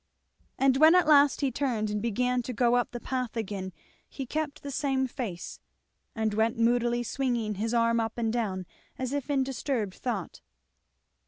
And 0.57 0.77
when 0.77 0.95
at 0.95 1.05
last 1.05 1.41
he 1.41 1.51
turned 1.51 1.91
and 1.91 2.01
began 2.01 2.41
to 2.41 2.53
go 2.53 2.73
up 2.75 2.89
the 2.89 2.99
path 2.99 3.37
again 3.37 3.71
he 4.09 4.25
kept 4.25 4.63
the 4.63 4.71
same 4.71 5.05
face, 5.05 5.59
and 6.15 6.33
went 6.33 6.57
moodily 6.57 7.03
swinging 7.03 7.53
his 7.53 7.71
arm 7.71 7.99
up 7.99 8.17
and 8.17 8.33
down, 8.33 8.65
as 8.97 9.13
if 9.13 9.29
in 9.29 9.43
disturbed 9.43 9.93
thought. 9.93 10.41